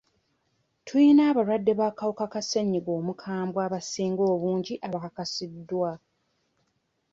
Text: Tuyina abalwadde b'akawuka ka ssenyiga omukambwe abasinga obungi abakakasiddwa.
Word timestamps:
Tuyina 0.85 1.21
abalwadde 1.31 1.71
b'akawuka 1.79 2.25
ka 2.33 2.41
ssenyiga 2.43 2.91
omukambwe 2.99 3.59
abasinga 3.67 4.23
obungi 4.33 4.73
abakakasiddwa. 4.87 5.89